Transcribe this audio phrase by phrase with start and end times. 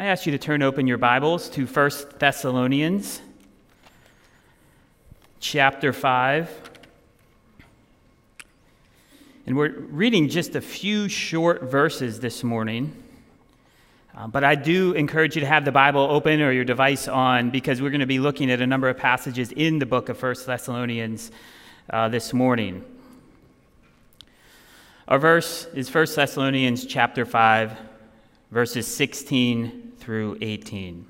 [0.00, 3.20] I ask you to turn open your Bibles to 1 Thessalonians
[5.40, 6.70] chapter 5.
[9.44, 12.96] And we're reading just a few short verses this morning.
[14.16, 17.50] Uh, but I do encourage you to have the Bible open or your device on
[17.50, 20.22] because we're going to be looking at a number of passages in the book of
[20.22, 21.30] 1 Thessalonians
[21.90, 22.82] uh, this morning.
[25.08, 27.76] Our verse is 1 Thessalonians chapter 5,
[28.50, 31.06] verses 16 through 18.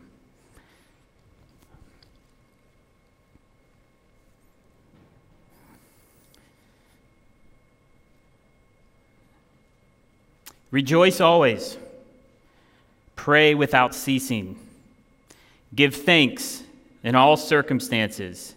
[10.71, 11.77] Rejoice always.
[13.17, 14.59] Pray without ceasing.
[15.75, 16.63] Give thanks
[17.03, 18.55] in all circumstances,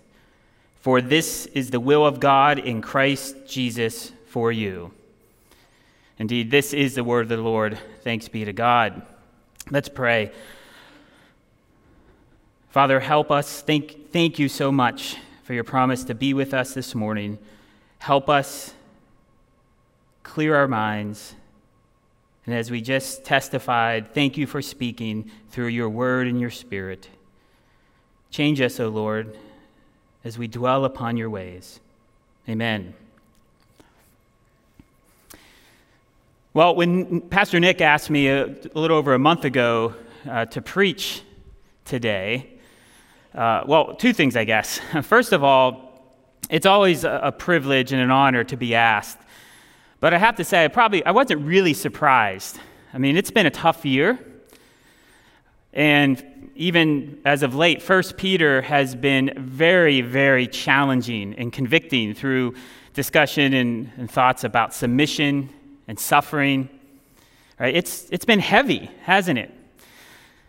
[0.82, 4.92] for this is the will of God in Christ Jesus for you.
[6.20, 7.78] Indeed, this is the word of the Lord.
[8.04, 9.02] Thanks be to God.
[9.70, 10.32] Let's pray.
[12.70, 13.62] Father, help us.
[13.62, 17.38] Thank, thank you so much for your promise to be with us this morning.
[18.00, 18.74] Help us
[20.24, 21.36] clear our minds
[22.46, 27.08] and as we just testified, thank you for speaking through your word and your spirit.
[28.32, 29.38] Change us, O Lord,
[30.24, 31.80] as we dwell upon your ways.
[32.50, 32.94] Amen.
[36.54, 39.96] Well, when Pastor Nick asked me a, a little over a month ago
[40.30, 41.22] uh, to preach
[41.86, 42.60] today,
[43.34, 44.80] uh, well, two things, I guess.
[45.04, 46.02] First of all,
[46.50, 49.18] it's always a, a privilege and an honor to be asked
[50.04, 52.60] but I have to say, I probably I wasn't really surprised.
[52.94, 54.20] I mean, it's been a tough year.
[55.72, 62.56] And even as of late, First Peter has been very, very challenging and convicting through
[62.94, 65.48] discussion and, and thoughts about submission
[65.88, 66.70] and suffering.
[67.60, 67.76] Right?
[67.76, 69.54] It's, it's been heavy, hasn't it?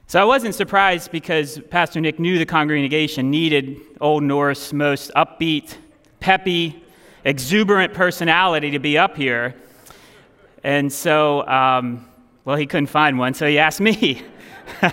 [0.07, 5.77] So I wasn't surprised because Pastor Nick knew the congregation needed Old Norse most upbeat,
[6.21, 6.85] peppy,
[7.25, 9.55] exuberant personality to be up here.
[10.63, 12.07] And so, um,
[12.45, 14.23] well, he couldn't find one, so he asked me.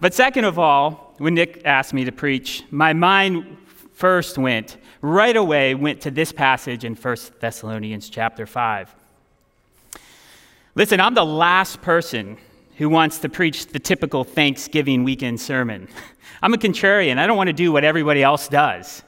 [0.00, 3.58] but second of all, when Nick asked me to preach, my mind
[4.00, 8.94] first went, right away, went to this passage in 1 Thessalonians chapter 5.
[10.74, 12.38] Listen, I'm the last person
[12.78, 15.86] who wants to preach the typical Thanksgiving weekend sermon.
[16.42, 17.18] I'm a contrarian.
[17.18, 19.02] I don't want to do what everybody else does.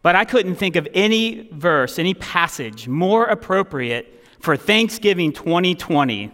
[0.00, 6.32] But I couldn't think of any verse, any passage more appropriate for Thanksgiving 2020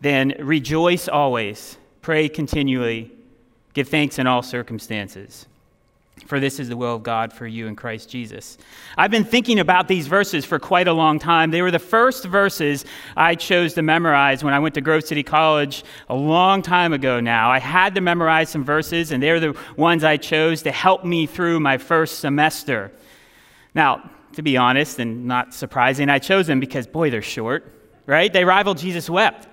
[0.00, 3.12] than rejoice always, pray continually,
[3.72, 5.46] give thanks in all circumstances.
[6.24, 8.56] For this is the will of God for you in Christ Jesus.
[8.96, 11.50] I've been thinking about these verses for quite a long time.
[11.50, 12.84] They were the first verses
[13.16, 17.20] I chose to memorize when I went to Grove City College a long time ago
[17.20, 17.50] now.
[17.50, 21.26] I had to memorize some verses, and they're the ones I chose to help me
[21.26, 22.92] through my first semester.
[23.74, 27.70] Now, to be honest and not surprising, I chose them because, boy, they're short,
[28.06, 28.32] right?
[28.32, 29.48] They rival Jesus wept.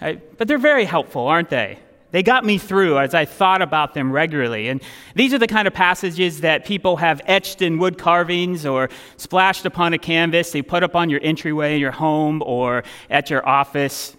[0.00, 0.38] Right?
[0.38, 1.78] But they're very helpful, aren't they?
[2.12, 4.68] They got me through as I thought about them regularly.
[4.68, 4.82] And
[5.14, 9.64] these are the kind of passages that people have etched in wood carvings or splashed
[9.64, 13.46] upon a canvas they put up on your entryway in your home or at your
[13.48, 14.16] office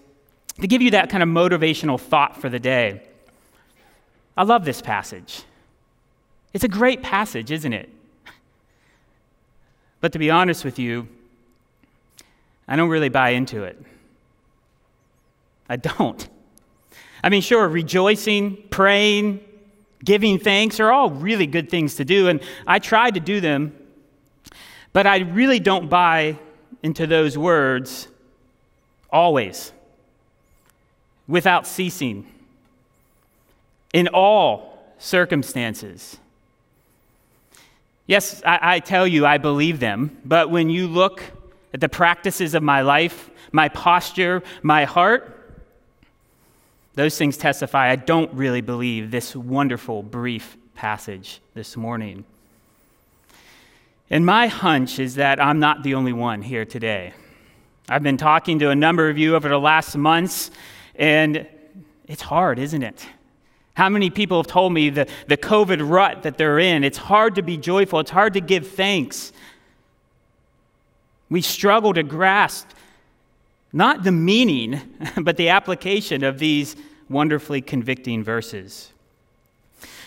[0.60, 3.02] to give you that kind of motivational thought for the day.
[4.38, 5.44] I love this passage.
[6.54, 7.90] It's a great passage, isn't it?
[10.00, 11.08] But to be honest with you,
[12.68, 13.82] I don't really buy into it.
[15.70, 16.28] I don't.
[17.24, 19.42] I mean, sure, rejoicing, praying,
[20.04, 23.76] giving thanks are all really good things to do, and I try to do them,
[24.94, 26.40] but I really don't buy
[26.84, 28.08] into those words
[29.12, 29.72] always,
[31.28, 32.26] without ceasing,
[33.94, 36.18] in all circumstances.
[38.08, 41.24] Yes, I, I, tell you, I believe them, but when you look
[41.74, 45.41] at the practices of my life, my posture, my heart,
[46.96, 52.26] those things testify I don't really believe this wonderful, brief passage this morning.
[54.10, 57.14] And my hunch is that I'm not the only one here today.
[57.88, 60.52] I've been talking to a number of you over the last months,
[60.96, 61.48] and
[62.08, 63.06] it's hard, isn't it?
[63.74, 66.84] How many people have told me the, the COVID rut that they're in?
[66.84, 69.32] It's hard to be joyful, it's hard to give thanks.
[71.30, 72.68] We struggle to grasp
[73.74, 74.82] not the meaning,
[75.22, 76.76] but the application of these
[77.10, 78.92] wonderfully convicting verses.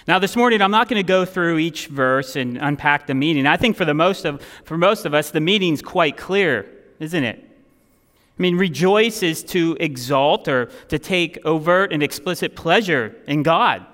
[0.07, 3.47] Now, this morning, I'm not going to go through each verse and unpack the meaning.
[3.47, 6.71] I think for, the most of, for most of us, the meaning's quite clear,
[7.01, 7.43] isn't it?
[7.43, 13.87] I mean, rejoice is to exalt or to take overt and explicit pleasure in God.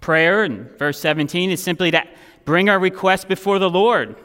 [0.00, 2.02] Prayer in verse 17 is simply to
[2.44, 4.16] bring our requests before the Lord,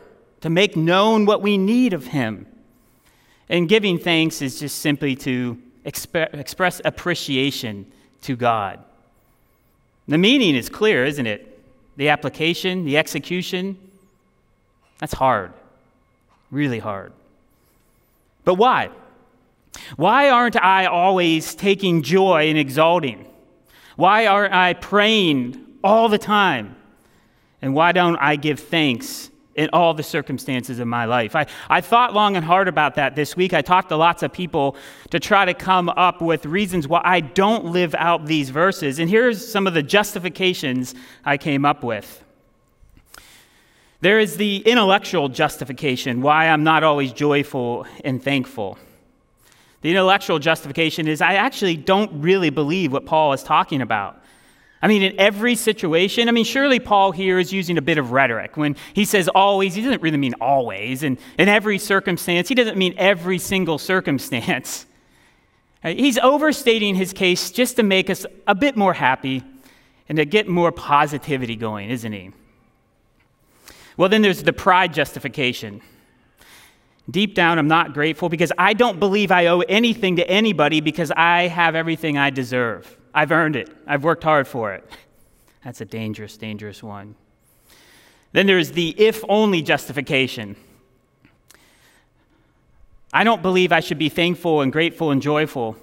[0.41, 2.47] to make known what we need of Him.
[3.49, 7.85] And giving thanks is just simply to exp- express appreciation
[8.21, 8.83] to God.
[10.07, 11.51] The meaning is clear, isn't it?
[11.97, 13.77] The application, the execution,
[14.99, 15.53] that's hard,
[16.51, 17.11] really hard.
[18.43, 18.89] But why?
[19.95, 23.25] Why aren't I always taking joy and exalting?
[23.95, 26.75] Why aren't I praying all the time?
[27.61, 31.35] And why don't I give thanks in all the circumstances of my life.
[31.35, 33.53] I, I thought long and hard about that this week.
[33.53, 34.75] I talked to lots of people
[35.11, 38.99] to try to come up with reasons why I don't live out these verses.
[38.99, 40.93] And here's some of the justifications
[41.23, 42.21] I came up with.
[44.01, 48.77] There is the intellectual justification why I'm not always joyful and thankful.
[49.81, 54.21] The intellectual justification is I actually don't really believe what Paul is talking about.
[54.85, 58.11] I mean, in every situation, I mean, surely Paul here is using a bit of
[58.11, 58.55] rhetoric.
[58.55, 61.01] When he says always, he doesn't really mean always.
[61.01, 64.85] And in every circumstance, he doesn't mean every single circumstance.
[65.83, 69.43] He's overstating his case just to make us a bit more happy
[70.07, 72.29] and to get more positivity going, isn't he?
[73.97, 75.81] Well, then there's the pride justification.
[77.09, 81.09] Deep down, I'm not grateful because I don't believe I owe anything to anybody because
[81.09, 82.95] I have everything I deserve.
[83.15, 83.69] I've earned it.
[83.87, 84.83] I've worked hard for it.
[85.63, 87.15] That's a dangerous, dangerous one.
[88.33, 90.57] Then there's the if only justification.
[93.13, 95.77] I don't believe I should be thankful and grateful and joyful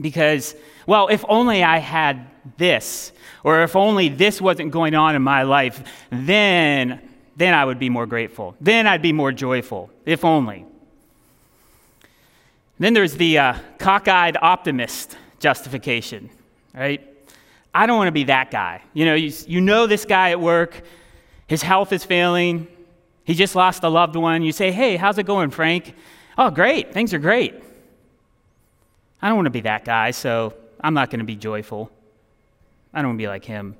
[0.00, 3.12] because, well, if only I had this,
[3.44, 7.88] or if only this wasn't going on in my life, then, then I would be
[7.88, 8.56] more grateful.
[8.60, 10.66] Then I'd be more joyful, if only.
[12.80, 16.30] Then there's the uh, cockeyed optimist justification,
[16.72, 17.06] right?
[17.74, 18.82] I don't want to be that guy.
[18.94, 20.82] You know, you, you know this guy at work,
[21.46, 22.68] his health is failing,
[23.24, 24.42] he just lost a loved one.
[24.42, 25.94] You say, hey, how's it going, Frank?
[26.38, 27.54] Oh, great, things are great.
[29.20, 31.90] I don't want to be that guy, so I'm not going to be joyful.
[32.94, 33.76] I don't want to be like him.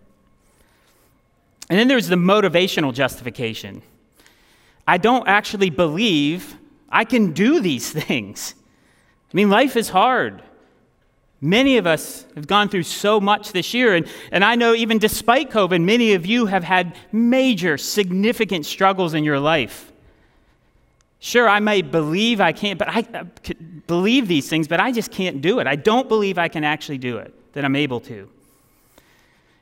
[1.71, 3.83] And then there's the motivational justification.
[4.87, 6.57] I don't actually believe
[6.89, 8.55] I can do these things.
[9.33, 10.43] I mean, life is hard.
[11.45, 14.99] Many of us have gone through so much this year, and, and I know even
[14.99, 19.91] despite COVID, many of you have had major, significant struggles in your life.
[21.19, 23.25] Sure, I may believe I can't, but I, I
[23.89, 25.67] believe these things, but I just can't do it.
[25.67, 28.31] I don't believe I can actually do it, that I'm able to.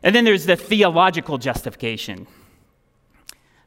[0.02, 2.26] And then there's the theological justification.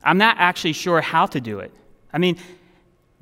[0.03, 1.71] I'm not actually sure how to do it.
[2.11, 2.37] I mean,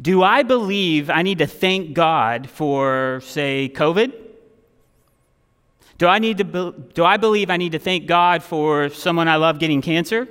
[0.02, 4.31] do I believe I need to thank God for, say, COVID?
[6.02, 9.28] Do I, need to be, do I believe I need to thank God for someone
[9.28, 10.28] I love getting cancer?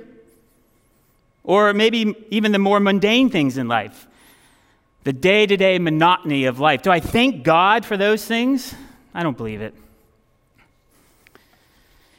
[1.45, 4.05] Or maybe even the more mundane things in life,
[5.05, 6.81] the day to day monotony of life.
[6.81, 8.75] Do I thank God for those things?
[9.13, 9.73] I don't believe it.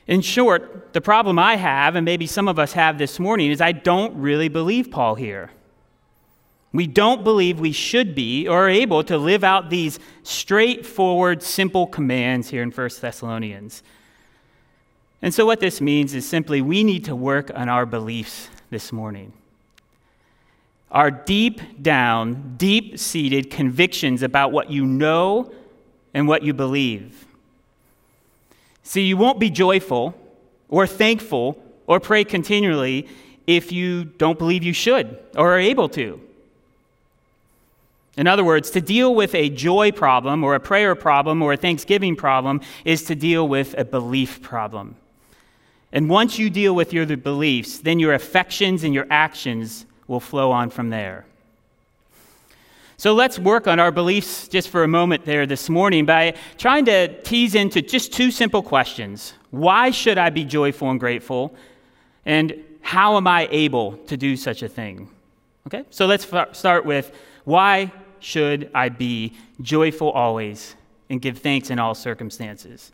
[0.07, 3.61] In short, the problem I have, and maybe some of us have this morning, is
[3.61, 5.51] I don't really believe Paul here.
[6.73, 11.87] We don't believe we should be or are able to live out these straightforward, simple
[11.87, 13.83] commands here in 1 Thessalonians.
[15.21, 18.91] And so, what this means is simply we need to work on our beliefs this
[18.91, 19.35] morning.
[20.91, 25.53] Our deep down, deep seated convictions about what you know
[26.13, 27.27] and what you believe.
[28.83, 30.15] See, you won't be joyful
[30.69, 33.09] or thankful or pray continually
[33.47, 36.21] if you don't believe you should or are able to.
[38.17, 41.57] In other words, to deal with a joy problem or a prayer problem or a
[41.57, 44.97] thanksgiving problem is to deal with a belief problem.
[45.93, 50.51] And once you deal with your beliefs, then your affections and your actions will flow
[50.51, 51.25] on from there.
[52.97, 56.85] So let's work on our beliefs just for a moment there this morning by trying
[56.85, 61.55] to tease into just two simple questions Why should I be joyful and grateful?
[62.25, 65.09] And how am I able to do such a thing?
[65.67, 67.13] Okay, so let's start with
[67.45, 67.91] why
[68.23, 70.75] should I be joyful always
[71.11, 72.93] and give thanks in all circumstances?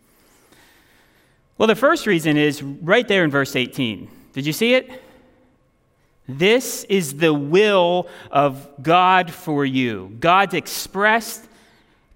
[1.56, 4.08] Well, the first reason is right there in verse 18.
[4.32, 5.02] Did you see it?
[6.28, 10.14] This is the will of God for you.
[10.20, 11.44] God's expressed,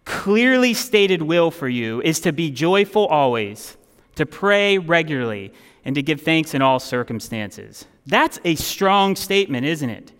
[0.04, 3.76] clearly stated will for you is to be joyful always,
[4.16, 5.52] to pray regularly,
[5.84, 7.86] and to give thanks in all circumstances.
[8.06, 10.12] That's a strong statement, isn't it?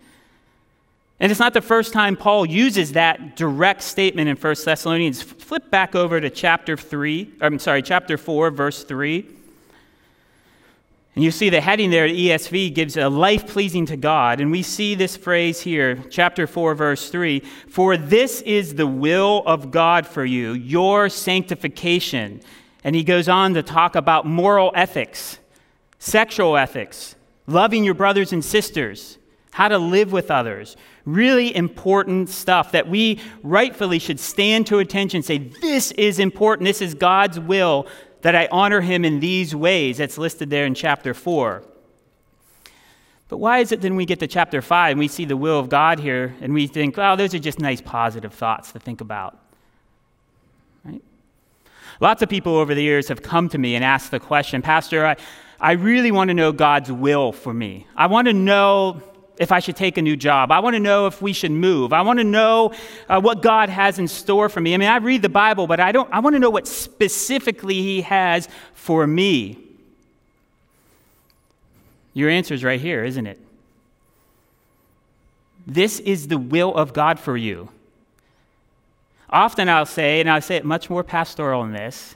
[1.23, 5.21] And it's not the first time Paul uses that direct statement in 1 Thessalonians.
[5.21, 9.25] Flip back over to chapter 3, I'm sorry, chapter 4, verse 3.
[11.15, 14.41] And you see the heading there, ESV gives a life pleasing to God.
[14.41, 17.39] And we see this phrase here, chapter 4, verse 3
[17.69, 22.41] For this is the will of God for you, your sanctification.
[22.83, 25.39] And he goes on to talk about moral ethics,
[25.99, 27.15] sexual ethics,
[27.47, 29.19] loving your brothers and sisters,
[29.53, 30.75] how to live with others.
[31.05, 36.65] Really important stuff that we rightfully should stand to attention and say, This is important.
[36.65, 37.87] This is God's will
[38.21, 39.97] that I honor him in these ways.
[39.97, 41.63] That's listed there in chapter 4.
[43.27, 45.59] But why is it then we get to chapter 5 and we see the will
[45.59, 49.01] of God here and we think, oh, those are just nice positive thoughts to think
[49.01, 49.37] about?
[50.83, 51.01] Right?
[51.99, 55.05] Lots of people over the years have come to me and asked the question, Pastor,
[55.05, 55.15] I,
[55.59, 57.87] I really want to know God's will for me.
[57.95, 59.01] I want to know
[59.37, 60.51] if I should take a new job.
[60.51, 61.91] I want to know if we should move.
[61.91, 62.73] I want to know
[63.09, 64.73] uh, what God has in store for me.
[64.73, 67.81] I mean, I read the Bible, but I don't I want to know what specifically
[67.81, 69.57] he has for me.
[72.13, 73.39] Your answer is right here, isn't it?
[75.65, 77.69] This is the will of God for you.
[79.29, 82.15] Often I'll say, and I'll say it much more pastoral than this,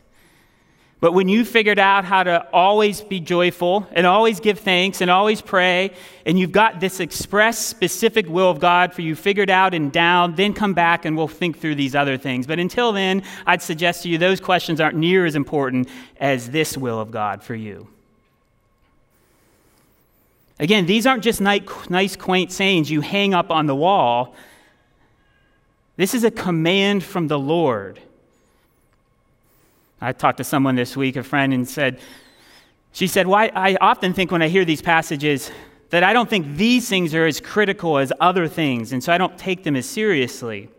[1.00, 5.12] but when you figured out how to always be joyful and always give thanks and
[5.12, 5.92] always pray,
[6.26, 10.34] and you've got this express specific will of God for you figured out and down,
[10.34, 12.48] then come back and we'll think through these other things.
[12.48, 15.88] But until then, I'd suggest to you those questions aren't near as important
[16.20, 17.88] as this will of God for you.
[20.60, 24.34] Again, these aren't just nice, quaint sayings you hang up on the wall.
[25.96, 28.00] This is a command from the Lord.
[30.00, 32.00] I talked to someone this week, a friend, and said,
[32.92, 35.52] she said, I, I often think when I hear these passages
[35.90, 39.18] that I don't think these things are as critical as other things, and so I
[39.18, 40.70] don't take them as seriously.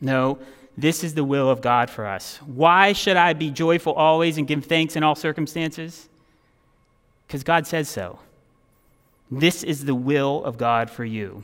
[0.00, 0.38] No,
[0.76, 2.38] this is the will of God for us.
[2.46, 6.08] Why should I be joyful always and give thanks in all circumstances?
[7.26, 8.18] Because God says so.
[9.30, 11.42] This is the will of God for you.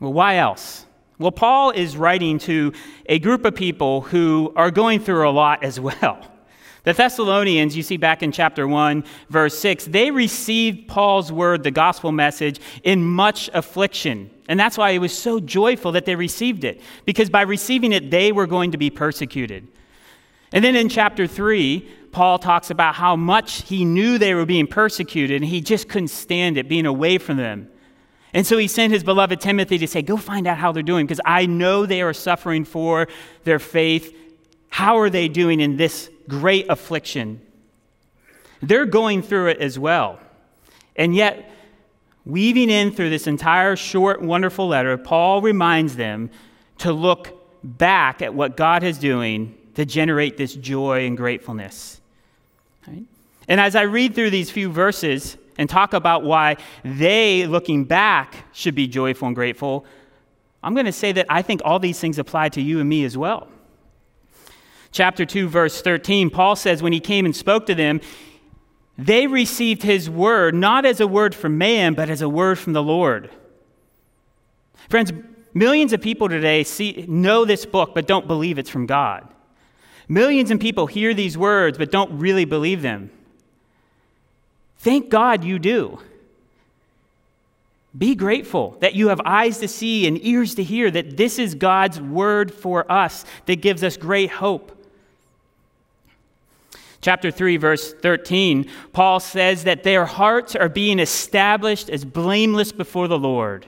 [0.00, 0.83] Well, why else?
[1.18, 2.72] Well, Paul is writing to
[3.06, 6.26] a group of people who are going through a lot as well.
[6.82, 11.70] The Thessalonians, you see back in chapter 1, verse 6, they received Paul's word, the
[11.70, 14.28] gospel message, in much affliction.
[14.48, 18.10] And that's why it was so joyful that they received it, because by receiving it,
[18.10, 19.68] they were going to be persecuted.
[20.52, 24.66] And then in chapter 3, Paul talks about how much he knew they were being
[24.66, 27.70] persecuted, and he just couldn't stand it being away from them.
[28.34, 31.06] And so he sent his beloved Timothy to say, Go find out how they're doing,
[31.06, 33.06] because I know they are suffering for
[33.44, 34.14] their faith.
[34.68, 37.40] How are they doing in this great affliction?
[38.60, 40.18] They're going through it as well.
[40.96, 41.48] And yet,
[42.26, 46.30] weaving in through this entire short, wonderful letter, Paul reminds them
[46.78, 52.00] to look back at what God is doing to generate this joy and gratefulness.
[52.86, 53.04] Right?
[53.46, 58.46] And as I read through these few verses, and talk about why they, looking back,
[58.52, 59.84] should be joyful and grateful,
[60.62, 63.04] I'm going to say that I think all these things apply to you and me
[63.04, 63.48] as well.
[64.92, 68.00] Chapter 2, verse 13, Paul says, When he came and spoke to them,
[68.96, 72.72] they received his word not as a word from man, but as a word from
[72.72, 73.30] the Lord.
[74.88, 75.12] Friends,
[75.52, 79.28] millions of people today see, know this book, but don't believe it's from God.
[80.08, 83.10] Millions of people hear these words, but don't really believe them.
[84.84, 85.98] Thank God you do.
[87.96, 91.54] Be grateful that you have eyes to see and ears to hear, that this is
[91.54, 94.72] God's word for us that gives us great hope.
[97.00, 103.08] Chapter 3, verse 13, Paul says that their hearts are being established as blameless before
[103.08, 103.64] the Lord.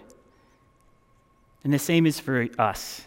[1.64, 3.02] And the same is for us.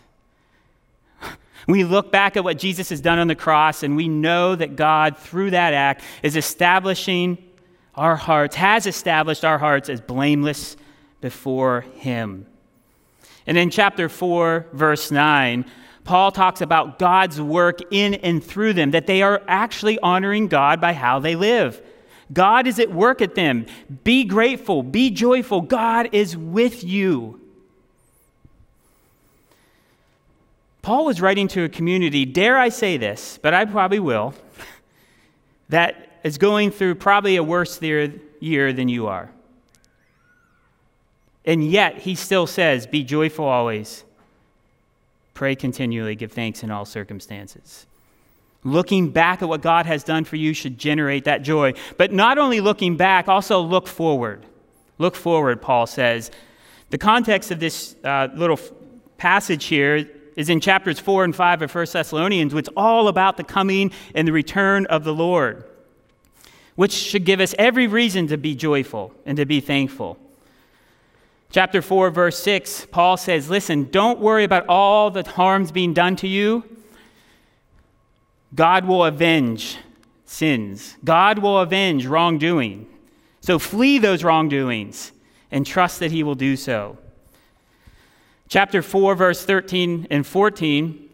[1.68, 4.75] We look back at what Jesus has done on the cross, and we know that
[4.75, 7.38] God, through that act, is establishing
[8.00, 10.77] our hearts, has established our hearts as blameless
[11.20, 12.46] before Him.
[13.46, 15.65] And in chapter 4, verse 9,
[16.06, 20.79] Paul talks about God's work in and through them, that they are actually honoring God
[20.79, 21.82] by how they live.
[22.32, 23.65] God is at work at them.
[24.06, 25.62] Be grateful, be joyful.
[25.62, 27.41] God is with you.
[30.82, 34.34] Paul was writing to a community, dare I say this, but I probably will,
[35.70, 39.32] that is going through probably a worse year than you are.
[41.46, 44.04] And yet, he still says, Be joyful always,
[45.34, 47.86] pray continually, give thanks in all circumstances.
[48.64, 51.74] Looking back at what God has done for you should generate that joy.
[51.98, 54.46] But not only looking back, also look forward.
[54.98, 56.30] Look forward, Paul says.
[56.90, 58.60] The context of this uh, little
[59.18, 63.38] passage here is in chapters 4 and 5 of 1 Thessalonians, which is all about
[63.38, 65.64] the coming and the return of the Lord,
[66.79, 70.17] which should give us every reason to be joyful and to be thankful.
[71.51, 76.15] Chapter 4, verse 6, Paul says, Listen, don't worry about all the harms being done
[76.15, 76.63] to you.
[78.55, 79.77] God will avenge
[80.24, 82.88] sins, God will avenge wrongdoing.
[83.41, 85.12] So flee those wrongdoings
[85.51, 86.98] and trust that He will do so.
[88.48, 91.09] Chapter 4, verse 13 and 14,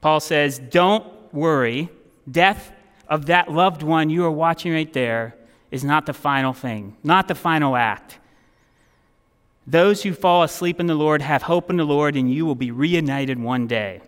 [0.00, 1.90] Paul says, Don't worry.
[2.28, 2.72] Death
[3.08, 5.34] of that loved one you are watching right there
[5.70, 8.18] is not the final thing, not the final act.
[9.66, 12.54] Those who fall asleep in the Lord have hope in the Lord, and you will
[12.54, 14.00] be reunited one day.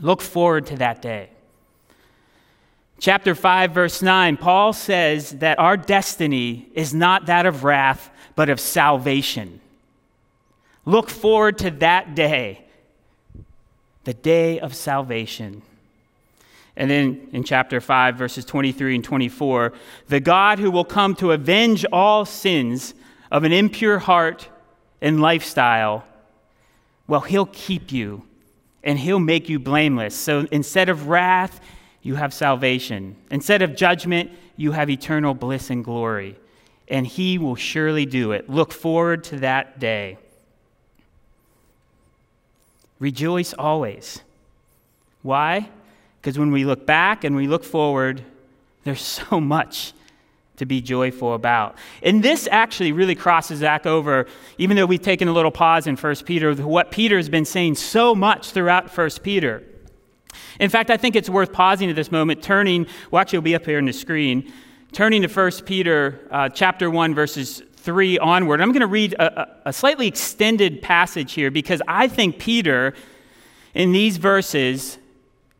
[0.00, 1.30] Look forward to that day.
[2.98, 8.48] Chapter 5, verse 9, Paul says that our destiny is not that of wrath, but
[8.48, 9.60] of salvation.
[10.84, 12.64] Look forward to that day,
[14.04, 15.62] the day of salvation.
[16.76, 19.72] And then in chapter 5, verses 23 and 24,
[20.08, 22.94] the God who will come to avenge all sins
[23.30, 24.48] of an impure heart
[25.00, 26.04] and lifestyle,
[27.06, 28.24] well, he'll keep you
[28.82, 30.14] and he'll make you blameless.
[30.14, 31.60] So instead of wrath,
[32.02, 33.16] you have salvation.
[33.30, 36.36] Instead of judgment, you have eternal bliss and glory.
[36.88, 38.50] And he will surely do it.
[38.50, 40.18] Look forward to that day.
[42.98, 44.20] Rejoice always.
[45.22, 45.70] Why?
[46.24, 48.24] Because when we look back and we look forward,
[48.84, 49.92] there's so much
[50.56, 51.76] to be joyful about.
[52.02, 54.26] And this actually really crosses back over,
[54.56, 57.74] even though we've taken a little pause in 1 Peter, what Peter has been saying
[57.74, 59.64] so much throughout 1 Peter.
[60.58, 63.54] In fact, I think it's worth pausing at this moment, turning, well, actually, it'll be
[63.54, 64.50] up here on the screen,
[64.92, 68.62] turning to 1 Peter uh, chapter 1, verses 3 onward.
[68.62, 72.94] I'm going to read a, a slightly extended passage here because I think Peter,
[73.74, 74.96] in these verses,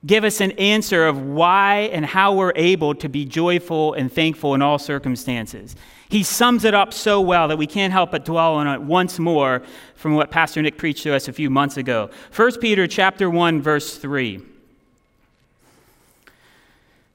[0.06, 4.54] give us an answer of why and how we're able to be joyful and thankful
[4.54, 5.76] in all circumstances.
[6.08, 9.18] He sums it up so well that we can't help but dwell on it once
[9.18, 9.62] more
[9.94, 12.10] from what Pastor Nick preached to us a few months ago.
[12.34, 14.40] 1 Peter chapter 1 verse 3.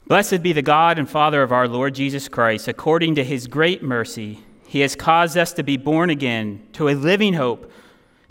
[0.07, 3.83] Blessed be the God and Father of our Lord Jesus Christ, according to his great
[3.83, 7.71] mercy, he has caused us to be born again to a living hope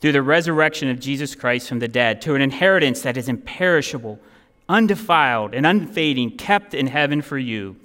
[0.01, 4.19] through the resurrection of Jesus Christ from the dead, to an inheritance that is imperishable
[4.69, 7.77] undefiled and unfading, kept in heaven for you,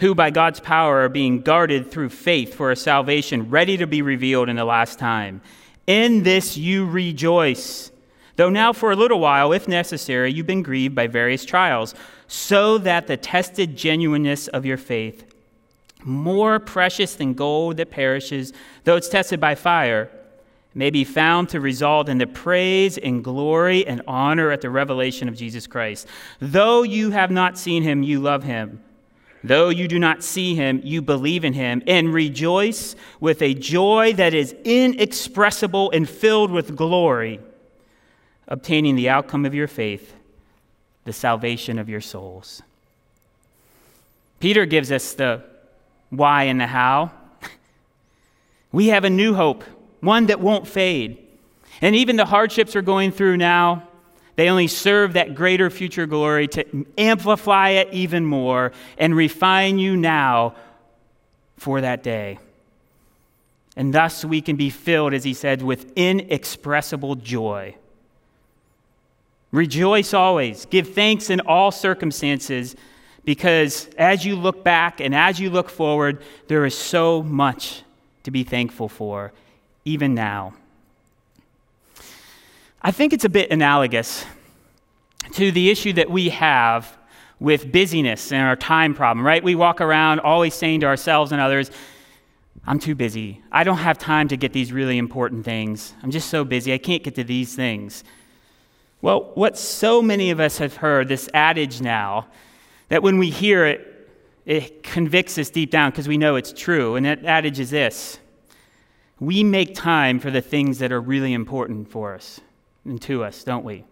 [0.00, 4.02] who by God's power are being guarded through faith for a salvation ready to be
[4.02, 5.40] revealed in the last time.
[5.86, 7.90] In this you rejoice,
[8.36, 11.94] though now for a little while, if necessary, you've been grieved by various trials,
[12.26, 15.24] so that the tested genuineness of your faith,
[16.04, 18.52] more precious than gold that perishes,
[18.84, 20.10] though it's tested by fire,
[20.74, 25.28] may be found to result in the praise and glory and honor at the revelation
[25.28, 26.06] of Jesus Christ.
[26.38, 28.80] Though you have not seen him, you love him.
[29.42, 34.12] Though you do not see him, you believe in him and rejoice with a joy
[34.14, 37.40] that is inexpressible and filled with glory,
[38.46, 40.14] obtaining the outcome of your faith,
[41.04, 42.62] the salvation of your souls.
[44.40, 45.42] Peter gives us the
[46.10, 47.10] why and the how.
[48.72, 49.64] We have a new hope
[50.00, 51.18] one that won't fade.
[51.80, 53.88] And even the hardships we're going through now,
[54.36, 59.96] they only serve that greater future glory to amplify it even more and refine you
[59.96, 60.54] now
[61.56, 62.38] for that day.
[63.76, 67.76] And thus we can be filled, as he said, with inexpressible joy.
[69.52, 72.76] Rejoice always, give thanks in all circumstances,
[73.24, 77.82] because as you look back and as you look forward, there is so much
[78.22, 79.32] to be thankful for
[79.84, 80.54] even now.
[82.82, 84.24] I think it's a bit analogous
[85.32, 86.96] to the issue that we have
[87.38, 89.42] with busyness and our time problem, right?
[89.42, 91.70] We walk around always saying to ourselves and others,
[92.66, 93.42] I'm too busy.
[93.50, 95.94] I don't have time to get these really important things.
[96.02, 96.72] I'm just so busy.
[96.72, 98.04] I can't get to these things.
[99.02, 102.26] Well, what so many of us have heard, this adage now,
[102.88, 104.08] that when we hear it,
[104.44, 106.96] it convicts us deep down because we know it's true.
[106.96, 108.18] And that adage is this
[109.20, 112.40] we make time for the things that are really important for us
[112.84, 113.84] and to us, don't we?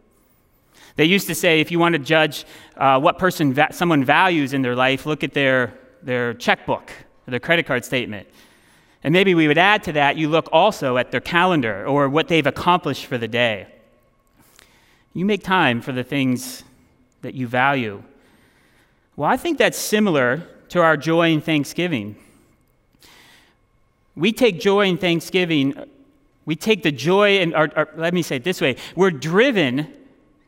[0.97, 2.45] They used to say if you want to judge
[2.77, 6.91] uh, what person va- someone values in their life, look at their, their checkbook
[7.27, 8.27] or their credit card statement.
[9.05, 12.27] And maybe we would add to that, you look also at their calendar or what
[12.29, 13.69] they've accomplished for the day.
[15.14, 16.64] You make time for the things
[17.23, 18.03] that you value.
[19.14, 22.17] Well, I think that's similar to our joy in Thanksgiving.
[24.18, 25.74] We take joy in thanksgiving.
[26.44, 27.52] We take the joy, and
[27.96, 29.92] let me say it this way we're driven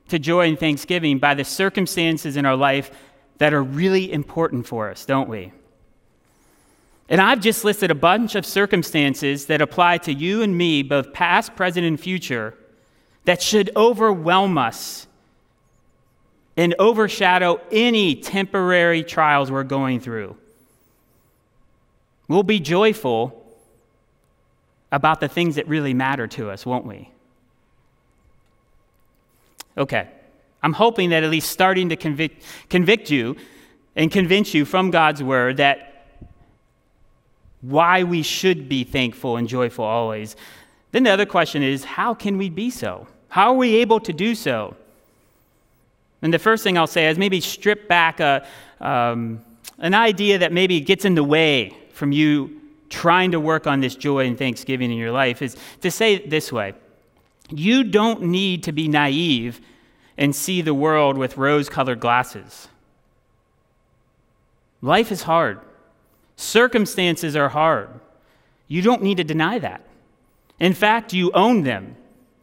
[0.09, 2.91] to joy and thanksgiving by the circumstances in our life
[3.39, 5.53] that are really important for us, don't we?
[7.09, 11.13] And I've just listed a bunch of circumstances that apply to you and me, both
[11.13, 12.55] past, present, and future,
[13.25, 15.07] that should overwhelm us
[16.57, 20.37] and overshadow any temporary trials we're going through.
[22.27, 23.40] We'll be joyful
[24.93, 27.11] about the things that really matter to us, won't we?
[29.77, 30.09] Okay.
[30.63, 33.37] I'm hoping that at least starting to convict, convict you
[33.97, 36.07] and convince you from God's word that
[37.63, 40.37] why we should be thankful and joyful always.
[40.93, 43.07] Then the other question is how can we be so?
[43.29, 44.77] How are we able to do so?
[46.23, 48.47] And the first thing I'll say is maybe strip back a,
[48.81, 49.43] um,
[49.79, 52.60] an idea that maybe gets in the way from you
[52.91, 56.29] trying to work on this joy and thanksgiving in your life is to say it
[56.29, 56.75] this way
[57.49, 59.61] You don't need to be naive
[60.19, 62.69] and see the world with rose colored glasses.
[64.83, 65.61] Life is hard,
[66.37, 67.89] circumstances are hard.
[68.69, 69.85] You don't need to deny that.
[70.61, 71.97] In fact, you own them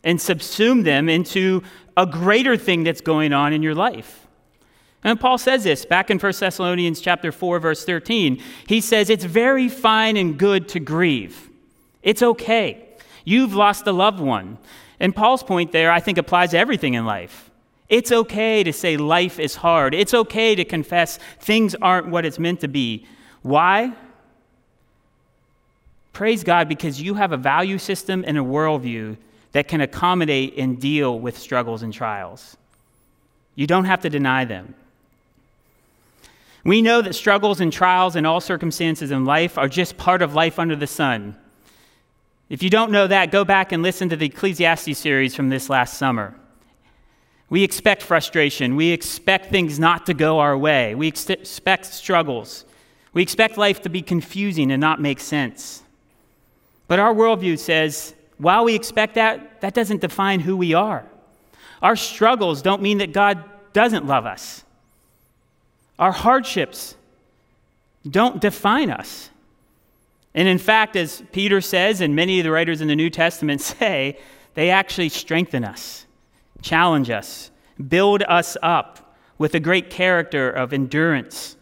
[0.03, 1.63] and subsume them into
[1.95, 4.26] a greater thing that's going on in your life.
[5.07, 8.43] And Paul says this back in 1 Thessalonians chapter 4 verse 13.
[8.67, 11.49] He says it's very fine and good to grieve.
[12.03, 12.85] It's okay.
[13.23, 14.57] You've lost a loved one.
[14.99, 17.49] And Paul's point there I think applies to everything in life.
[17.87, 19.95] It's okay to say life is hard.
[19.95, 23.07] It's okay to confess things aren't what it's meant to be.
[23.43, 23.93] Why?
[26.11, 29.15] Praise God because you have a value system and a worldview
[29.53, 32.57] that can accommodate and deal with struggles and trials.
[33.55, 34.75] You don't have to deny them.
[36.67, 40.33] We know that struggles and trials and all circumstances in life are just part of
[40.33, 41.37] life under the sun.
[42.49, 45.69] If you don't know that, go back and listen to the Ecclesiastes series from this
[45.69, 46.35] last summer.
[47.49, 48.75] We expect frustration.
[48.75, 50.93] We expect things not to go our way.
[50.93, 52.65] We ex- expect struggles.
[53.13, 55.83] We expect life to be confusing and not make sense.
[56.89, 61.05] But our worldview says while we expect that, that doesn't define who we are.
[61.81, 64.65] Our struggles don't mean that God doesn't love us.
[65.99, 66.95] Our hardships
[68.09, 69.29] don't define us.
[70.33, 73.61] And in fact, as Peter says, and many of the writers in the New Testament
[73.79, 74.19] say,
[74.53, 76.05] they actually strengthen us,
[76.61, 77.51] challenge us,
[77.87, 81.57] build us up with a great character of endurance.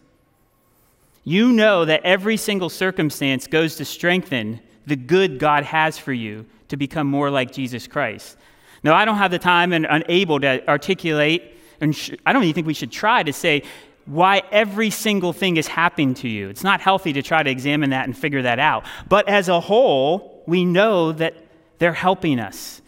[1.24, 6.46] You know that every single circumstance goes to strengthen the good God has for you
[6.68, 8.36] to become more like Jesus Christ.
[8.82, 12.54] Now, I don't have the time and unable to articulate, and sh- I don't even
[12.54, 13.62] think we should try to say
[14.06, 16.48] why every single thing is happening to you.
[16.48, 18.84] It's not healthy to try to examine that and figure that out.
[19.08, 21.34] But as a whole, we know that
[21.78, 22.80] they're helping us.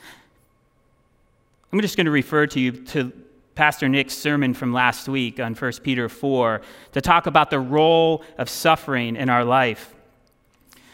[1.72, 3.12] I'm just going to refer to you to
[3.54, 8.22] Pastor Nick's sermon from last week on 1 Peter 4 to talk about the role
[8.38, 9.94] of suffering in our life.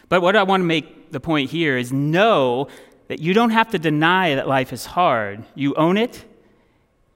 [0.09, 2.69] But what I want to make the point here is know
[3.09, 5.45] that you don't have to deny that life is hard.
[5.55, 6.25] You own it,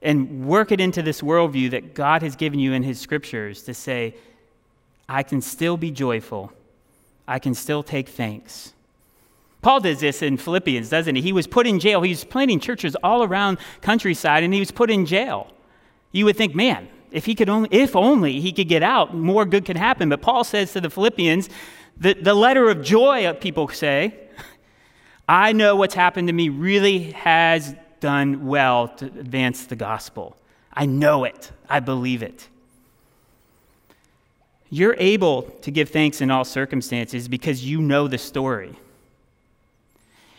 [0.01, 3.73] and work it into this worldview that God has given you in His scriptures to
[3.73, 4.15] say,
[5.07, 6.53] I can still be joyful.
[7.27, 8.73] I can still take thanks.
[9.61, 11.21] Paul does this in Philippians, doesn't he?
[11.21, 12.01] He was put in jail.
[12.01, 15.51] He was planting churches all around countryside, and he was put in jail.
[16.11, 19.45] You would think, man, if he could only, if only he could get out, more
[19.45, 20.09] good could happen.
[20.09, 21.49] But Paul says to the Philippians,
[21.97, 24.15] the, the letter of joy, uh, people say,
[25.27, 30.37] I know what's happened to me really has done well to advance the gospel.
[30.73, 32.47] I know it, I believe it.
[34.69, 38.75] You're able to give thanks in all circumstances because you know the story.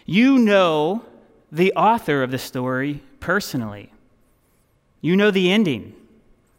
[0.07, 1.05] You know
[1.51, 3.93] the author of the story personally.
[5.01, 5.95] You know the ending.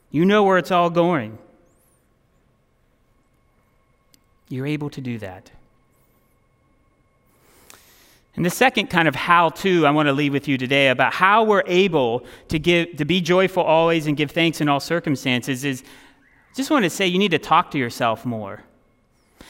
[0.10, 1.38] You know where it's all going.
[4.50, 5.50] You're able to do that.
[8.36, 11.14] And the second kind of how to I want to leave with you today about
[11.14, 15.66] how we're able to give to be joyful always and give thanks in all circumstances
[15.66, 15.84] is
[16.56, 18.64] just want to say you need to talk to yourself more.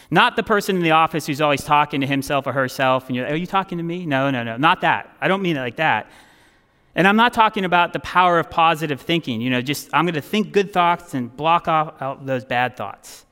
[0.09, 3.27] Not the person in the office who's always talking to himself or herself and you're
[3.27, 4.05] are you talking to me?
[4.05, 4.57] No, no, no.
[4.57, 5.15] Not that.
[5.21, 6.09] I don't mean it like that.
[6.95, 10.15] And I'm not talking about the power of positive thinking, you know, just I'm going
[10.15, 13.25] to think good thoughts and block off out those bad thoughts.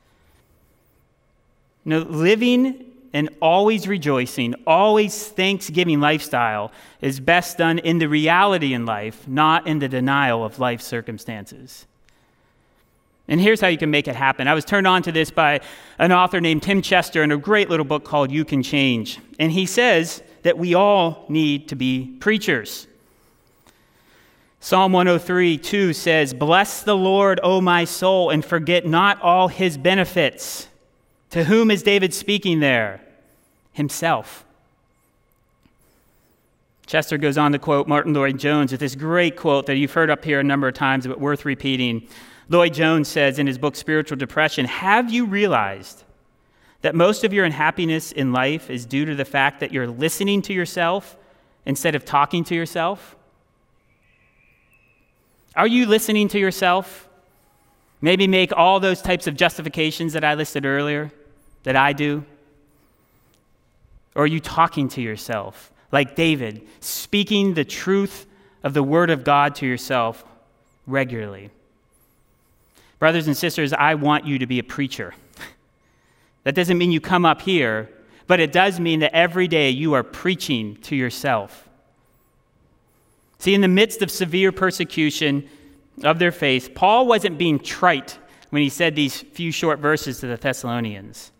[1.84, 6.70] No, living and always rejoicing, always thanksgiving lifestyle
[7.00, 11.86] is best done in the reality in life, not in the denial of life circumstances.
[13.26, 14.48] And here's how you can make it happen.
[14.48, 15.60] I was turned on to this by
[15.98, 19.20] an author named Tim Chester in a great little book called You Can Change.
[19.38, 22.88] And he says that we all need to be preachers.
[24.58, 29.78] Psalm 103 2 says, Bless the Lord, O my soul, and forget not all his
[29.78, 30.66] benefits.
[31.30, 33.00] To whom is David speaking there?
[33.72, 34.44] Himself.
[36.86, 40.24] Chester goes on to quote Martyn Lloyd-Jones with this great quote that you've heard up
[40.24, 42.08] here a number of times, but worth repeating.
[42.48, 46.02] Lloyd-Jones says in his book Spiritual Depression Have you realized
[46.82, 50.42] that most of your unhappiness in life is due to the fact that you're listening
[50.42, 51.16] to yourself
[51.64, 53.14] instead of talking to yourself?
[55.54, 57.08] Are you listening to yourself?
[58.00, 61.12] Maybe make all those types of justifications that I listed earlier,
[61.62, 62.24] that I do?
[64.14, 68.26] Or are you talking to yourself, like David, speaking the truth
[68.62, 70.24] of the Word of God to yourself
[70.86, 71.50] regularly?
[72.98, 75.14] Brothers and sisters, I want you to be a preacher.
[76.42, 77.90] That doesn't mean you come up here,
[78.26, 81.68] but it does mean that every day you are preaching to yourself.
[83.38, 85.48] See, in the midst of severe persecution
[86.02, 88.18] of their faith, Paul wasn't being trite
[88.48, 91.30] when he said these few short verses to the Thessalonians.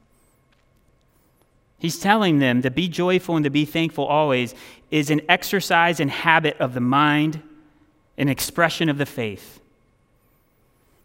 [1.81, 4.55] He's telling them to be joyful and to be thankful always
[4.91, 7.43] is an exercise and habit of the mind,
[8.19, 9.61] an expression of the faith.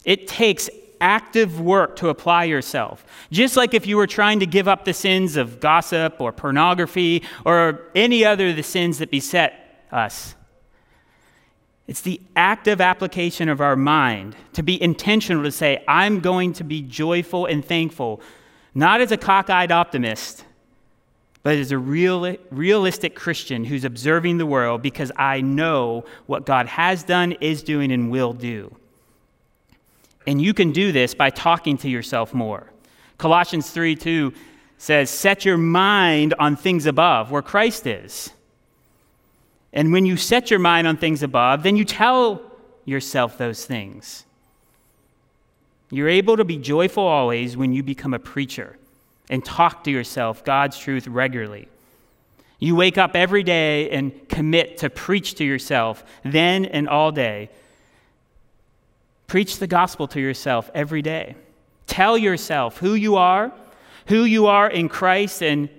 [0.04, 3.06] It takes active work to apply yourself.
[3.32, 7.24] Just like if you were trying to give up the sins of gossip or pornography
[7.46, 10.36] or any other of the sins that beset us.
[11.88, 16.64] It's the active application of our mind to be intentional to say, I'm going to
[16.64, 18.22] be joyful and thankful,
[18.74, 20.45] not as a cockeyed optimist,
[21.46, 26.66] but as a real, realistic Christian who's observing the world because I know what God
[26.66, 28.76] has done, is doing, and will do.
[30.26, 32.72] And you can do this by talking to yourself more.
[33.20, 34.34] Colossians 3 2
[34.80, 38.32] says, Set your mind on things above, where Christ is.
[39.72, 42.42] And when you set your mind on things above, then you tell
[42.86, 44.26] yourself those things.
[45.92, 48.80] You're able to be joyful always when you become a preacher
[49.30, 51.68] and talk to yourself God's truth regularly.
[52.60, 57.50] You wake up every day and commit to preach to yourself then and all day
[59.28, 61.36] Preach the gospel to yourself every day.
[61.88, 63.52] Tell yourself who you are,
[64.08, 65.70] who you are in Christ, and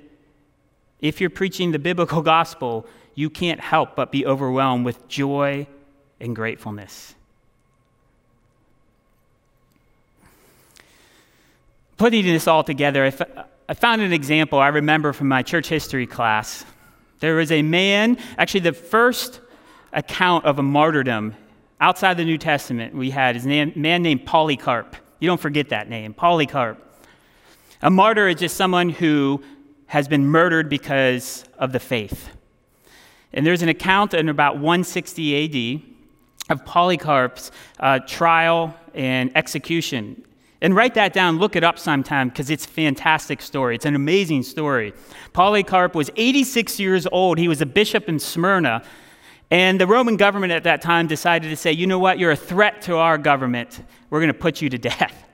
[1.00, 5.66] if you're preaching the biblical gospel, you can't help but be overwhelmed with joy
[6.20, 7.14] and gratefulness.
[11.96, 13.04] Putting this all together,
[13.68, 16.64] I found an example I remember from my church history class.
[17.20, 19.40] There was a man, actually, the first
[19.92, 21.34] account of a martyrdom
[21.78, 24.96] Outside the New Testament, we had is a man named Polycarp.
[25.20, 26.78] You don't forget that name, Polycarp.
[27.82, 29.42] A martyr is just someone who
[29.86, 32.30] has been murdered because of the faith.
[33.34, 35.82] And there's an account in about 160 AD
[36.48, 40.24] of Polycarp's uh, trial and execution.
[40.60, 43.74] And write that down, look it up sometime because it's a fantastic story.
[43.74, 44.94] It's an amazing story.
[45.32, 47.38] Polycarp was 86 years old.
[47.38, 48.82] He was a bishop in Smyrna.
[49.50, 52.36] And the Roman government at that time decided to say, you know what, you're a
[52.36, 53.82] threat to our government.
[54.10, 55.24] We're going to put you to death.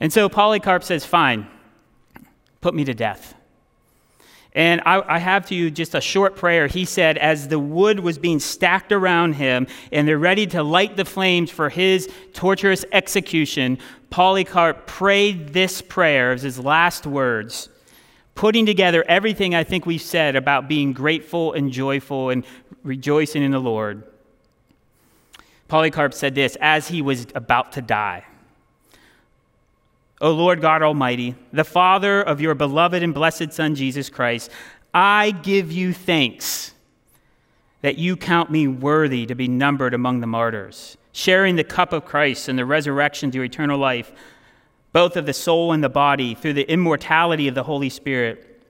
[0.00, 1.46] And so Polycarp says, fine,
[2.60, 3.34] put me to death.
[4.54, 6.66] And I, I, have to you just a short prayer.
[6.66, 10.96] He said, as the wood was being stacked around him and they're ready to light
[10.96, 13.78] the flames for his torturous execution,
[14.10, 17.68] Polycarp prayed this prayer as his last words
[18.38, 22.44] putting together everything I think we've said about being grateful and joyful and
[22.84, 24.04] rejoicing in the Lord.
[25.66, 28.24] Polycarp said this as he was about to die
[30.20, 34.50] O Lord God Almighty, the Father of your beloved and blessed Son, Jesus Christ,
[34.92, 36.74] I give you thanks
[37.82, 42.04] that you count me worthy to be numbered among the martyrs, sharing the cup of
[42.04, 44.12] Christ and the resurrection to eternal life
[44.92, 48.62] both of the soul and the body, through the immortality of the Holy Spirit.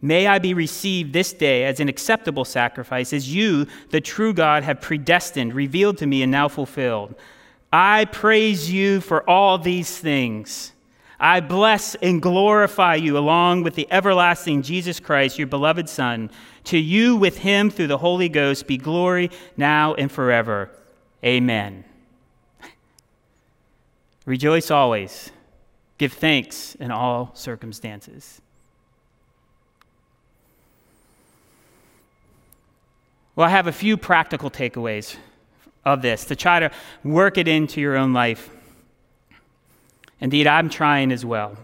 [0.00, 4.62] May I be received this day as an acceptable sacrifice, as you, the true God,
[4.62, 7.14] have predestined, revealed to me, and now fulfilled.
[7.72, 10.72] I praise you for all these things.
[11.18, 16.30] I bless and glorify you along with the everlasting Jesus Christ, your beloved Son.
[16.64, 20.70] To you, with him, through the Holy Ghost, be glory now and forever.
[21.24, 21.84] Amen.
[24.26, 25.30] Rejoice always.
[25.96, 28.40] Give thanks in all circumstances.
[33.34, 35.16] Well, I have a few practical takeaways
[35.84, 36.70] of this, to try to
[37.02, 38.50] work it into your own life.
[40.20, 41.56] Indeed, I'm trying as well.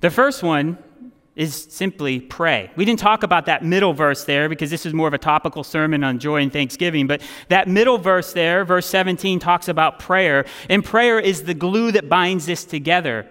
[0.00, 0.78] The first one
[1.36, 2.70] is simply pray.
[2.76, 5.64] We didn't talk about that middle verse there because this is more of a topical
[5.64, 10.44] sermon on joy and thanksgiving, but that middle verse there, verse 17, talks about prayer,
[10.68, 13.26] and prayer is the glue that binds this together.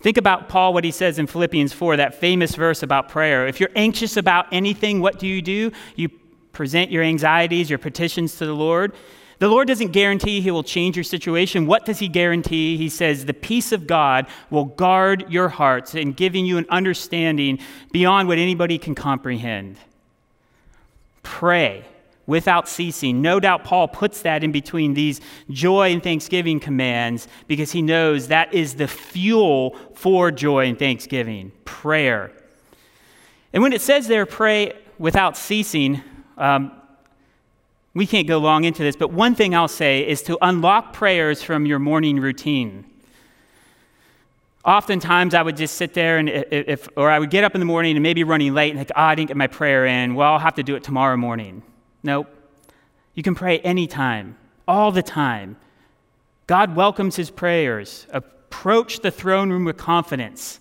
[0.00, 3.46] Think about Paul, what he says in Philippians 4, that famous verse about prayer.
[3.46, 5.72] If you're anxious about anything, what do you do?
[5.94, 6.08] You
[6.52, 8.92] present your anxieties, your petitions to the Lord.
[9.38, 11.66] The Lord doesn't guarantee He will change your situation.
[11.66, 12.76] What does He guarantee?
[12.76, 17.58] He says, The peace of God will guard your hearts and giving you an understanding
[17.90, 19.78] beyond what anybody can comprehend.
[21.22, 21.84] Pray
[22.26, 23.20] without ceasing.
[23.20, 28.28] No doubt Paul puts that in between these joy and thanksgiving commands because he knows
[28.28, 32.30] that is the fuel for joy and thanksgiving prayer.
[33.52, 36.02] And when it says there, pray without ceasing,
[36.38, 36.72] um,
[37.94, 41.42] we can't go long into this, but one thing I'll say is to unlock prayers
[41.42, 42.86] from your morning routine.
[44.64, 47.66] Oftentimes, I would just sit there and if, or I would get up in the
[47.66, 50.14] morning and maybe running late and think, oh, I didn't get my prayer in.
[50.14, 51.62] Well, I'll have to do it tomorrow morning.
[52.02, 52.28] Nope.
[53.14, 55.56] You can pray anytime, all the time.
[56.46, 58.06] God welcomes his prayers.
[58.10, 60.60] Approach the throne room with confidence.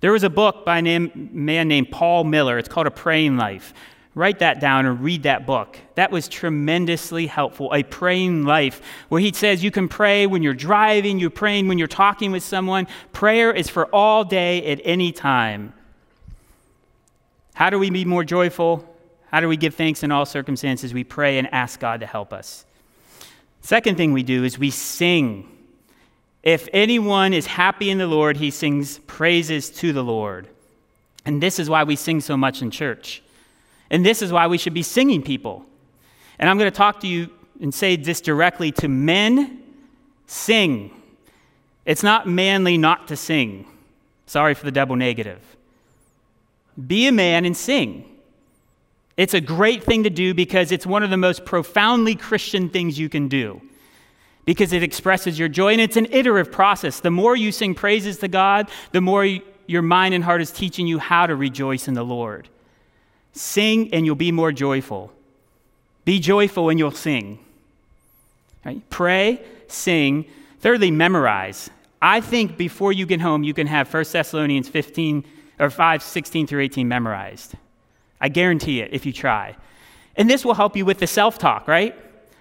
[0.00, 2.58] There was a book by a name, man named Paul Miller.
[2.58, 3.72] It's called A Praying Life.
[4.18, 5.78] Write that down and read that book.
[5.94, 7.72] That was tremendously helpful.
[7.72, 11.78] A praying life, where he says you can pray when you're driving, you're praying when
[11.78, 12.88] you're talking with someone.
[13.12, 15.72] Prayer is for all day at any time.
[17.54, 18.92] How do we be more joyful?
[19.30, 20.92] How do we give thanks in all circumstances?
[20.92, 22.66] We pray and ask God to help us.
[23.60, 25.48] Second thing we do is we sing.
[26.42, 30.48] If anyone is happy in the Lord, he sings praises to the Lord.
[31.24, 33.22] And this is why we sing so much in church.
[33.90, 35.64] And this is why we should be singing people.
[36.38, 39.62] And I'm going to talk to you and say this directly to men
[40.26, 40.90] sing.
[41.84, 43.66] It's not manly not to sing.
[44.26, 45.40] Sorry for the double negative.
[46.86, 48.04] Be a man and sing.
[49.16, 52.98] It's a great thing to do because it's one of the most profoundly Christian things
[52.98, 53.60] you can do
[54.44, 57.00] because it expresses your joy and it's an iterative process.
[57.00, 59.26] The more you sing praises to God, the more
[59.66, 62.48] your mind and heart is teaching you how to rejoice in the Lord.
[63.32, 65.12] Sing and you'll be more joyful.
[66.04, 67.38] Be joyful and you'll sing.
[68.64, 68.82] Right?
[68.90, 70.24] Pray, sing.
[70.60, 71.70] Thirdly, memorize.
[72.00, 75.24] I think before you get home, you can have 1 Thessalonians 15
[75.58, 77.54] or 5, 16 through 18 memorized.
[78.20, 79.56] I guarantee it if you try.
[80.16, 81.94] And this will help you with the self talk, right?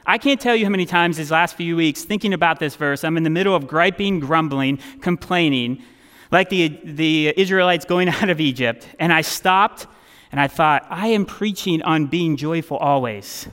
[0.05, 3.03] I can't tell you how many times these last few weeks, thinking about this verse,
[3.03, 5.83] I'm in the middle of griping, grumbling, complaining,
[6.31, 9.85] like the, the Israelites going out of Egypt, and I stopped
[10.31, 13.47] and I thought, I am preaching on being joyful always.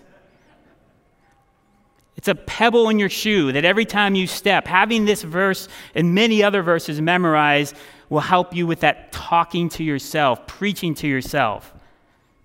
[2.17, 6.15] It's a pebble in your shoe that every time you step, having this verse and
[6.15, 7.77] many other verses memorized
[8.09, 11.75] will help you with that talking to yourself, preaching to yourself.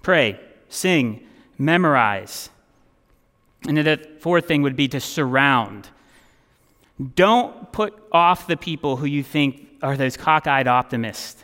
[0.01, 0.39] Pray,
[0.69, 1.25] sing,
[1.57, 2.49] memorize.
[3.67, 5.89] And then the fourth thing would be to surround.
[7.15, 11.43] Don't put off the people who you think are those cockeyed optimists.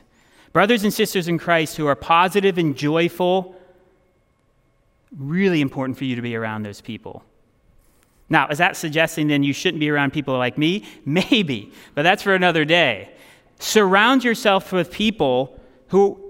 [0.56, 3.58] Brothers and sisters in Christ who are positive and joyful,
[5.14, 7.26] really important for you to be around those people.
[8.30, 10.86] Now, is that suggesting then you shouldn't be around people like me?
[11.06, 13.10] Maybe, but that's for another day.
[13.60, 16.24] Surround yourself with people who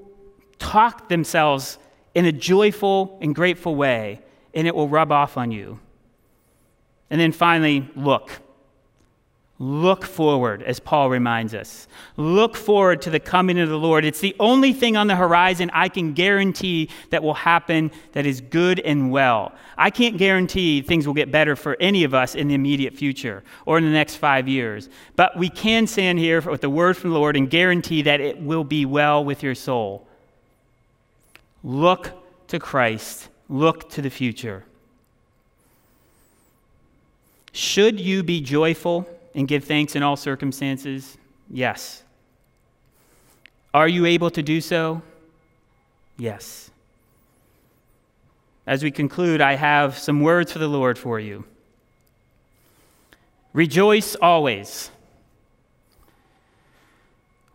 [0.58, 1.78] talk themselves
[2.16, 4.22] in a joyful and grateful way,
[4.56, 5.80] and it will rub off on you.
[7.12, 8.32] And then finally, look.
[9.58, 11.88] Look forward, as Paul reminds us.
[12.18, 14.04] Look forward to the coming of the Lord.
[14.04, 18.42] It's the only thing on the horizon I can guarantee that will happen that is
[18.42, 19.54] good and well.
[19.78, 23.44] I can't guarantee things will get better for any of us in the immediate future
[23.66, 24.90] or in the next five years.
[25.16, 28.42] But we can stand here with the word from the Lord and guarantee that it
[28.42, 30.06] will be well with your soul.
[31.64, 32.12] Look
[32.50, 34.66] to Christ, look to the future.
[37.54, 39.08] Should you be joyful?
[39.36, 41.18] And give thanks in all circumstances?
[41.52, 42.02] Yes.
[43.74, 45.04] Are you able to do so?
[46.18, 46.72] Yes.
[48.66, 51.44] As we conclude, I have some words for the Lord for you.
[53.54, 54.90] Rejoice always.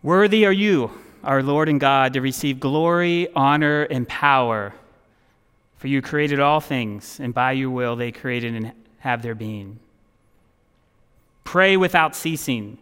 [0.02, 0.90] Worthy are you,
[1.24, 4.72] our Lord and God, to receive glory, honor, and power.
[5.78, 9.80] For you created all things, and by your will they created and have their being.
[11.50, 12.78] Pray without ceasing.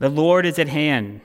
[0.00, 1.20] The Lord is at hand.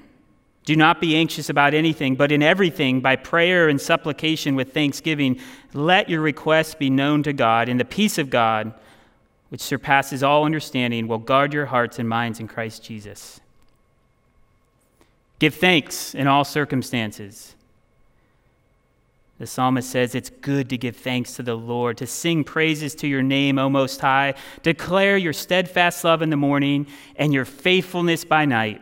[0.66, 5.40] Do not be anxious about anything, but in everything, by prayer and supplication with thanksgiving,
[5.74, 8.72] let your requests be known to God, and the peace of God,
[9.50, 13.42] which surpasses all understanding, will guard your hearts and minds in Christ Jesus.
[15.40, 17.56] Give thanks in all circumstances.
[19.40, 23.08] The psalmist says it's good to give thanks to the Lord, to sing praises to
[23.08, 28.24] your name, O Most High, declare your steadfast love in the morning and your faithfulness
[28.24, 28.82] by night.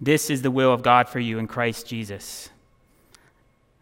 [0.00, 2.48] This is the will of God for you in Christ Jesus.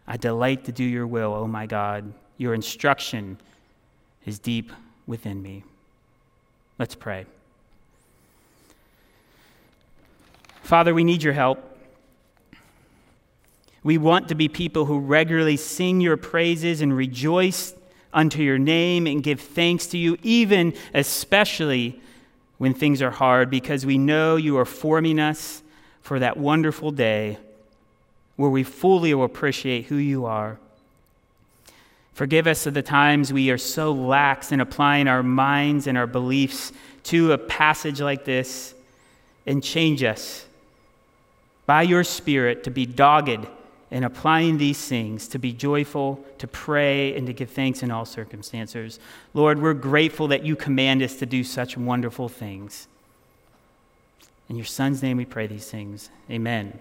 [0.07, 2.11] I delight to do your will, O my God.
[2.37, 3.37] Your instruction
[4.25, 4.71] is deep
[5.07, 5.63] within me.
[6.77, 7.25] Let's pray.
[10.63, 11.70] Father, we need your help.
[13.83, 17.73] We want to be people who regularly sing your praises and rejoice
[18.13, 21.99] unto your name and give thanks to you, even especially
[22.57, 25.63] when things are hard, because we know you are forming us
[26.01, 27.37] for that wonderful day
[28.35, 30.59] where we fully will appreciate who you are.
[32.13, 36.05] Forgive us of the times we are so lax in applying our minds and our
[36.05, 36.71] beliefs
[37.03, 38.75] to a passage like this,
[39.47, 40.45] and change us
[41.65, 43.47] by your Spirit to be dogged
[43.91, 48.05] in applying these things, to be joyful, to pray, and to give thanks in all
[48.05, 48.99] circumstances.
[49.33, 52.87] Lord, we're grateful that you command us to do such wonderful things.
[54.47, 56.09] In your Son's name we pray these things.
[56.29, 56.79] Amen.